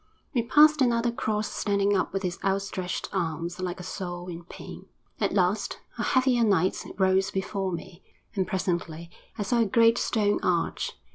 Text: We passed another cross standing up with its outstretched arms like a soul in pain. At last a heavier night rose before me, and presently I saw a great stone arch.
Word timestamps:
We 0.33 0.41
passed 0.41 0.81
another 0.81 1.11
cross 1.11 1.47
standing 1.47 1.95
up 1.95 2.11
with 2.11 2.25
its 2.25 2.43
outstretched 2.43 3.09
arms 3.13 3.59
like 3.59 3.79
a 3.79 3.83
soul 3.83 4.29
in 4.29 4.43
pain. 4.45 4.87
At 5.19 5.31
last 5.35 5.77
a 5.95 6.01
heavier 6.01 6.43
night 6.43 6.75
rose 6.97 7.29
before 7.29 7.71
me, 7.71 8.01
and 8.33 8.47
presently 8.47 9.11
I 9.37 9.43
saw 9.43 9.59
a 9.59 9.65
great 9.67 9.99
stone 9.99 10.39
arch. 10.41 10.97